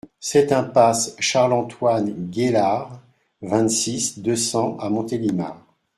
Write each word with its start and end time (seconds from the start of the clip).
sept 0.19 0.51
impasse 0.51 1.15
Charles-Antoine 1.19 2.31
Gailhard, 2.31 2.99
vingt-six, 3.43 4.17
deux 4.17 4.35
cents 4.35 4.75
à 4.79 4.89
Montélimar 4.89 5.63